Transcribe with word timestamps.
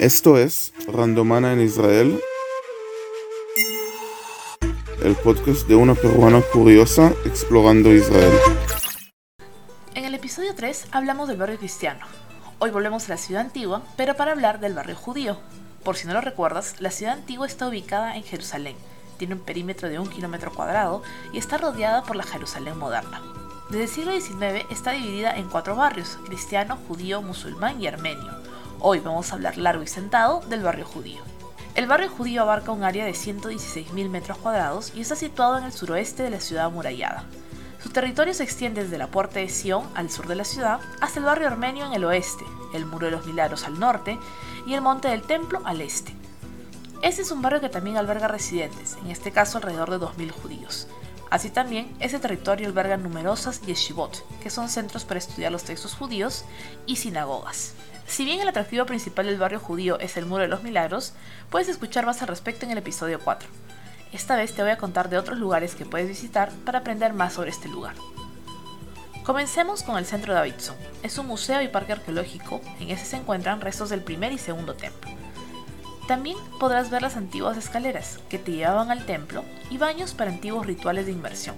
Esto 0.00 0.38
es 0.38 0.72
Randomana 0.86 1.52
en 1.52 1.60
Israel, 1.60 2.20
el 5.02 5.16
podcast 5.16 5.66
de 5.66 5.74
una 5.74 5.96
peruana 5.96 6.40
curiosa 6.52 7.12
explorando 7.24 7.92
Israel. 7.92 8.32
En 9.96 10.04
el 10.04 10.14
episodio 10.14 10.54
3 10.54 10.86
hablamos 10.92 11.26
del 11.26 11.38
barrio 11.38 11.58
cristiano. 11.58 12.06
Hoy 12.60 12.70
volvemos 12.70 13.06
a 13.06 13.08
la 13.08 13.16
ciudad 13.16 13.42
antigua, 13.42 13.82
pero 13.96 14.14
para 14.14 14.30
hablar 14.30 14.60
del 14.60 14.74
barrio 14.74 14.94
judío. 14.94 15.36
Por 15.82 15.96
si 15.96 16.06
no 16.06 16.14
lo 16.14 16.20
recuerdas, 16.20 16.76
la 16.78 16.92
ciudad 16.92 17.14
antigua 17.14 17.48
está 17.48 17.66
ubicada 17.66 18.16
en 18.16 18.22
Jerusalén. 18.22 18.76
Tiene 19.16 19.34
un 19.34 19.40
perímetro 19.40 19.88
de 19.88 19.98
un 19.98 20.06
kilómetro 20.06 20.52
cuadrado 20.52 21.02
y 21.32 21.38
está 21.38 21.58
rodeada 21.58 22.04
por 22.04 22.14
la 22.14 22.22
Jerusalén 22.22 22.78
moderna. 22.78 23.20
Desde 23.68 23.82
el 23.82 23.88
siglo 23.88 24.12
XIX 24.12 24.64
está 24.70 24.92
dividida 24.92 25.36
en 25.36 25.48
cuatro 25.48 25.74
barrios, 25.74 26.18
cristiano, 26.24 26.78
judío, 26.86 27.20
musulmán 27.20 27.82
y 27.82 27.88
armenio 27.88 28.37
Hoy 28.80 29.00
vamos 29.00 29.32
a 29.32 29.34
hablar 29.34 29.58
largo 29.58 29.82
y 29.82 29.88
sentado 29.88 30.40
del 30.48 30.62
barrio 30.62 30.84
judío. 30.84 31.20
El 31.74 31.88
barrio 31.88 32.08
judío 32.10 32.42
abarca 32.42 32.70
un 32.70 32.84
área 32.84 33.04
de 33.04 33.10
116.000 33.10 34.08
metros 34.08 34.38
cuadrados 34.38 34.92
y 34.94 35.00
está 35.00 35.16
situado 35.16 35.58
en 35.58 35.64
el 35.64 35.72
suroeste 35.72 36.22
de 36.22 36.30
la 36.30 36.38
ciudad 36.38 36.66
amurallada. 36.66 37.24
Su 37.82 37.90
territorio 37.90 38.34
se 38.34 38.44
extiende 38.44 38.84
desde 38.84 38.96
la 38.96 39.08
puerta 39.08 39.40
de 39.40 39.48
Sion 39.48 39.84
al 39.96 40.10
sur 40.10 40.28
de 40.28 40.36
la 40.36 40.44
ciudad 40.44 40.78
hasta 41.00 41.18
el 41.18 41.24
barrio 41.24 41.48
armenio 41.48 41.86
en 41.86 41.92
el 41.92 42.04
oeste, 42.04 42.44
el 42.72 42.86
Muro 42.86 43.06
de 43.06 43.12
los 43.12 43.26
Milagros 43.26 43.64
al 43.64 43.80
norte 43.80 44.16
y 44.64 44.74
el 44.74 44.80
Monte 44.80 45.08
del 45.08 45.22
Templo 45.22 45.60
al 45.64 45.80
este. 45.80 46.14
Este 47.02 47.22
es 47.22 47.32
un 47.32 47.42
barrio 47.42 47.60
que 47.60 47.68
también 47.68 47.96
alberga 47.96 48.28
residentes, 48.28 48.96
en 49.02 49.10
este 49.10 49.32
caso 49.32 49.58
alrededor 49.58 49.90
de 49.90 49.98
2.000 49.98 50.30
judíos. 50.30 50.86
Así 51.30 51.50
también, 51.50 51.94
ese 51.98 52.20
territorio 52.20 52.68
alberga 52.68 52.96
numerosas 52.96 53.60
yeshivot, 53.62 54.24
que 54.40 54.50
son 54.50 54.68
centros 54.68 55.04
para 55.04 55.18
estudiar 55.18 55.50
los 55.50 55.64
textos 55.64 55.94
judíos, 55.94 56.44
y 56.86 56.96
sinagogas. 56.96 57.74
Si 58.08 58.24
bien 58.24 58.40
el 58.40 58.48
atractivo 58.48 58.86
principal 58.86 59.26
del 59.26 59.38
barrio 59.38 59.60
judío 59.60 59.98
es 60.00 60.16
el 60.16 60.24
Muro 60.24 60.42
de 60.42 60.48
los 60.48 60.62
Milagros, 60.62 61.12
puedes 61.50 61.68
escuchar 61.68 62.06
más 62.06 62.22
al 62.22 62.28
respecto 62.28 62.64
en 62.64 62.72
el 62.72 62.78
episodio 62.78 63.20
4. 63.20 63.48
Esta 64.12 64.34
vez 64.34 64.54
te 64.54 64.62
voy 64.62 64.70
a 64.70 64.78
contar 64.78 65.10
de 65.10 65.18
otros 65.18 65.38
lugares 65.38 65.74
que 65.74 65.84
puedes 65.84 66.08
visitar 66.08 66.50
para 66.64 66.78
aprender 66.78 67.12
más 67.12 67.34
sobre 67.34 67.50
este 67.50 67.68
lugar. 67.68 67.94
Comencemos 69.24 69.82
con 69.82 69.98
el 69.98 70.06
Centro 70.06 70.32
Davidson. 70.32 70.74
Es 71.02 71.18
un 71.18 71.26
museo 71.26 71.60
y 71.60 71.68
parque 71.68 71.92
arqueológico, 71.92 72.62
en 72.80 72.90
ese 72.90 73.04
se 73.04 73.16
encuentran 73.16 73.60
restos 73.60 73.90
del 73.90 74.02
primer 74.02 74.32
y 74.32 74.38
segundo 74.38 74.74
templo. 74.74 75.10
También 76.08 76.38
podrás 76.58 76.88
ver 76.88 77.02
las 77.02 77.16
antiguas 77.16 77.58
escaleras 77.58 78.20
que 78.30 78.38
te 78.38 78.52
llevaban 78.52 78.90
al 78.90 79.04
templo 79.04 79.44
y 79.68 79.76
baños 79.76 80.14
para 80.14 80.30
antiguos 80.30 80.66
rituales 80.66 81.04
de 81.04 81.12
inmersión. 81.12 81.56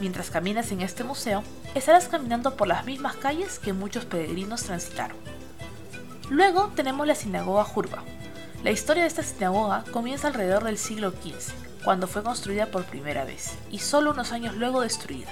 Mientras 0.00 0.30
caminas 0.30 0.72
en 0.72 0.80
este 0.80 1.04
museo, 1.04 1.44
estarás 1.76 2.08
caminando 2.08 2.56
por 2.56 2.66
las 2.66 2.84
mismas 2.84 3.14
calles 3.14 3.60
que 3.60 3.72
muchos 3.72 4.04
peregrinos 4.04 4.64
transitaron. 4.64 5.27
Luego 6.30 6.70
tenemos 6.76 7.06
la 7.06 7.14
sinagoga 7.14 7.64
Jurba. 7.64 8.02
La 8.62 8.70
historia 8.70 9.04
de 9.04 9.08
esta 9.08 9.22
sinagoga 9.22 9.84
comienza 9.92 10.28
alrededor 10.28 10.62
del 10.62 10.76
siglo 10.76 11.10
XV, 11.10 11.54
cuando 11.82 12.06
fue 12.06 12.22
construida 12.22 12.66
por 12.66 12.84
primera 12.84 13.24
vez, 13.24 13.56
y 13.70 13.78
solo 13.78 14.10
unos 14.10 14.32
años 14.32 14.54
luego 14.54 14.82
destruida. 14.82 15.30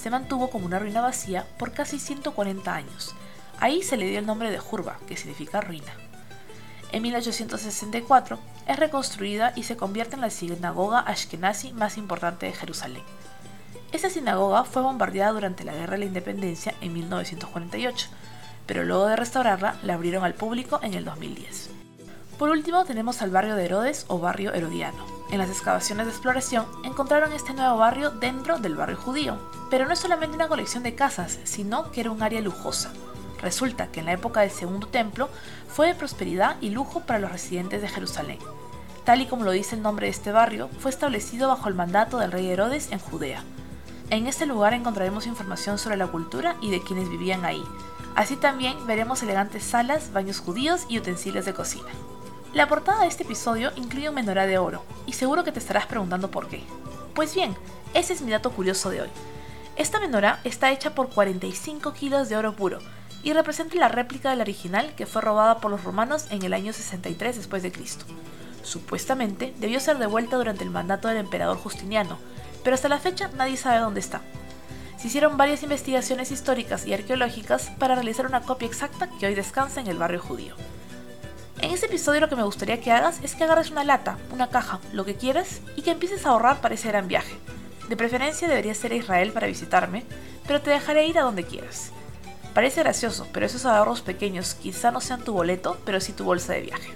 Se 0.00 0.08
mantuvo 0.08 0.48
como 0.48 0.64
una 0.64 0.78
ruina 0.78 1.02
vacía 1.02 1.46
por 1.58 1.72
casi 1.72 1.98
140 1.98 2.74
años. 2.74 3.14
Ahí 3.58 3.82
se 3.82 3.98
le 3.98 4.06
dio 4.06 4.18
el 4.18 4.24
nombre 4.24 4.50
de 4.50 4.58
Jurba, 4.58 4.96
que 5.06 5.18
significa 5.18 5.60
ruina. 5.60 5.92
En 6.90 7.02
1864 7.02 8.38
es 8.66 8.78
reconstruida 8.78 9.52
y 9.56 9.64
se 9.64 9.76
convierte 9.76 10.14
en 10.14 10.22
la 10.22 10.30
sinagoga 10.30 11.00
ashkenazi 11.00 11.74
más 11.74 11.98
importante 11.98 12.46
de 12.46 12.52
Jerusalén. 12.52 13.02
Esta 13.92 14.08
sinagoga 14.08 14.64
fue 14.64 14.80
bombardeada 14.80 15.32
durante 15.32 15.64
la 15.64 15.74
Guerra 15.74 15.92
de 15.92 15.98
la 15.98 16.04
Independencia 16.06 16.74
en 16.80 16.94
1948 16.94 18.08
pero 18.70 18.84
luego 18.84 19.08
de 19.08 19.16
restaurarla 19.16 19.74
la 19.82 19.94
abrieron 19.94 20.22
al 20.22 20.34
público 20.34 20.78
en 20.84 20.94
el 20.94 21.04
2010. 21.04 21.70
Por 22.38 22.50
último 22.50 22.84
tenemos 22.84 23.20
al 23.20 23.30
barrio 23.30 23.56
de 23.56 23.64
Herodes 23.64 24.04
o 24.06 24.20
barrio 24.20 24.54
herodiano. 24.54 25.04
En 25.32 25.38
las 25.38 25.50
excavaciones 25.50 26.06
de 26.06 26.12
exploración 26.12 26.66
encontraron 26.84 27.32
este 27.32 27.52
nuevo 27.52 27.78
barrio 27.78 28.10
dentro 28.10 28.60
del 28.60 28.76
barrio 28.76 28.96
judío, 28.96 29.40
pero 29.70 29.86
no 29.86 29.92
es 29.92 29.98
solamente 29.98 30.36
una 30.36 30.46
colección 30.46 30.84
de 30.84 30.94
casas, 30.94 31.40
sino 31.42 31.90
que 31.90 32.02
era 32.02 32.12
un 32.12 32.22
área 32.22 32.40
lujosa. 32.40 32.92
Resulta 33.42 33.88
que 33.88 33.98
en 33.98 34.06
la 34.06 34.12
época 34.12 34.42
del 34.42 34.52
Segundo 34.52 34.86
Templo 34.86 35.28
fue 35.66 35.88
de 35.88 35.96
prosperidad 35.96 36.54
y 36.60 36.70
lujo 36.70 37.00
para 37.00 37.18
los 37.18 37.32
residentes 37.32 37.82
de 37.82 37.88
Jerusalén. 37.88 38.38
Tal 39.02 39.20
y 39.20 39.26
como 39.26 39.42
lo 39.44 39.50
dice 39.50 39.74
el 39.74 39.82
nombre 39.82 40.06
de 40.06 40.12
este 40.12 40.30
barrio, 40.30 40.68
fue 40.78 40.92
establecido 40.92 41.48
bajo 41.48 41.68
el 41.68 41.74
mandato 41.74 42.18
del 42.18 42.30
rey 42.30 42.48
Herodes 42.48 42.92
en 42.92 43.00
Judea. 43.00 43.42
En 44.10 44.28
este 44.28 44.46
lugar 44.46 44.74
encontraremos 44.74 45.26
información 45.26 45.76
sobre 45.76 45.96
la 45.96 46.06
cultura 46.06 46.54
y 46.60 46.70
de 46.70 46.80
quienes 46.80 47.08
vivían 47.08 47.44
ahí, 47.44 47.64
Así 48.20 48.36
también 48.36 48.86
veremos 48.86 49.22
elegantes 49.22 49.64
salas, 49.64 50.12
baños 50.12 50.40
judíos 50.40 50.84
y 50.90 50.98
utensilios 50.98 51.46
de 51.46 51.54
cocina. 51.54 51.88
La 52.52 52.68
portada 52.68 53.00
de 53.00 53.06
este 53.06 53.22
episodio 53.22 53.72
incluye 53.76 54.10
un 54.10 54.14
menorá 54.14 54.46
de 54.46 54.58
oro, 54.58 54.84
y 55.06 55.14
seguro 55.14 55.42
que 55.42 55.52
te 55.52 55.58
estarás 55.58 55.86
preguntando 55.86 56.30
por 56.30 56.46
qué. 56.46 56.62
Pues 57.14 57.34
bien, 57.34 57.56
ese 57.94 58.12
es 58.12 58.20
mi 58.20 58.30
dato 58.30 58.50
curioso 58.50 58.90
de 58.90 59.00
hoy. 59.00 59.08
Esta 59.76 60.00
menorá 60.00 60.40
está 60.44 60.70
hecha 60.70 60.94
por 60.94 61.08
45 61.08 61.94
kilos 61.94 62.28
de 62.28 62.36
oro 62.36 62.54
puro, 62.54 62.80
y 63.22 63.32
representa 63.32 63.76
la 63.76 63.88
réplica 63.88 64.28
de 64.28 64.36
la 64.36 64.42
original 64.42 64.94
que 64.96 65.06
fue 65.06 65.22
robada 65.22 65.58
por 65.60 65.70
los 65.70 65.82
romanos 65.82 66.26
en 66.28 66.42
el 66.42 66.52
año 66.52 66.74
63 66.74 67.36
después 67.36 67.62
de 67.62 67.72
Cristo. 67.72 68.04
Supuestamente 68.62 69.54
debió 69.60 69.80
ser 69.80 69.96
devuelta 69.96 70.36
durante 70.36 70.62
el 70.62 70.68
mandato 70.68 71.08
del 71.08 71.16
emperador 71.16 71.56
Justiniano, 71.56 72.18
pero 72.64 72.74
hasta 72.74 72.90
la 72.90 72.98
fecha 72.98 73.30
nadie 73.34 73.56
sabe 73.56 73.78
dónde 73.78 74.00
está 74.00 74.20
se 75.00 75.08
hicieron 75.08 75.38
varias 75.38 75.62
investigaciones 75.62 76.30
históricas 76.30 76.86
y 76.86 76.92
arqueológicas 76.92 77.70
para 77.78 77.94
realizar 77.94 78.26
una 78.26 78.42
copia 78.42 78.68
exacta 78.68 79.08
que 79.18 79.26
hoy 79.26 79.34
descansa 79.34 79.80
en 79.80 79.86
el 79.86 79.96
barrio 79.96 80.20
judío. 80.20 80.54
En 81.62 81.70
este 81.70 81.86
episodio 81.86 82.20
lo 82.20 82.28
que 82.28 82.36
me 82.36 82.42
gustaría 82.42 82.82
que 82.82 82.92
hagas 82.92 83.18
es 83.22 83.34
que 83.34 83.44
agarres 83.44 83.70
una 83.70 83.82
lata, 83.82 84.18
una 84.30 84.50
caja, 84.50 84.78
lo 84.92 85.06
que 85.06 85.14
quieras, 85.14 85.62
y 85.74 85.82
que 85.82 85.92
empieces 85.92 86.26
a 86.26 86.30
ahorrar 86.30 86.60
para 86.60 86.74
ese 86.74 86.88
gran 86.88 87.08
viaje. 87.08 87.34
De 87.88 87.96
preferencia 87.96 88.46
deberías 88.46 88.76
ser 88.76 88.92
a 88.92 88.96
Israel 88.96 89.32
para 89.32 89.46
visitarme, 89.46 90.04
pero 90.46 90.60
te 90.60 90.68
dejaré 90.68 91.06
ir 91.06 91.18
a 91.18 91.22
donde 91.22 91.44
quieras. 91.44 91.92
Parece 92.52 92.82
gracioso, 92.82 93.26
pero 93.32 93.46
esos 93.46 93.64
ahorros 93.64 94.02
pequeños 94.02 94.54
quizá 94.54 94.90
no 94.90 95.00
sean 95.00 95.24
tu 95.24 95.32
boleto, 95.32 95.78
pero 95.86 96.00
sí 96.00 96.12
tu 96.12 96.24
bolsa 96.24 96.52
de 96.52 96.60
viaje. 96.60 96.92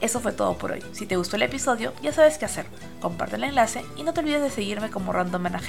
Eso 0.00 0.20
fue 0.20 0.32
todo 0.32 0.58
por 0.58 0.72
hoy. 0.72 0.82
Si 0.92 1.06
te 1.06 1.16
gustó 1.16 1.36
el 1.36 1.42
episodio, 1.42 1.92
ya 2.02 2.12
sabes 2.12 2.38
qué 2.38 2.44
hacer. 2.44 2.66
Comparte 3.00 3.36
el 3.36 3.44
enlace 3.44 3.82
y 3.96 4.02
no 4.02 4.12
te 4.12 4.20
olvides 4.20 4.42
de 4.42 4.50
seguirme 4.50 4.90
como 4.90 5.12
Randomana 5.12 5.60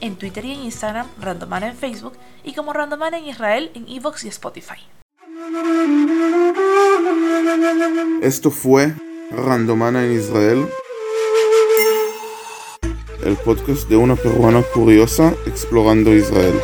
en 0.00 0.16
Twitter 0.16 0.44
y 0.44 0.52
en 0.52 0.60
Instagram, 0.60 1.06
Randomana 1.20 1.68
en 1.68 1.76
Facebook 1.76 2.14
y 2.44 2.54
como 2.54 2.72
Randomana 2.72 3.18
en 3.18 3.26
Israel 3.26 3.70
en 3.74 3.88
Evox 3.88 4.24
y 4.24 4.28
Spotify. 4.28 4.78
Esto 8.22 8.50
fue 8.50 8.94
Randomana 9.30 10.04
en 10.04 10.12
Israel, 10.12 10.68
el 13.24 13.36
podcast 13.36 13.88
de 13.88 13.96
una 13.96 14.16
peruana 14.16 14.62
curiosa 14.62 15.34
explorando 15.46 16.14
Israel. 16.14 16.54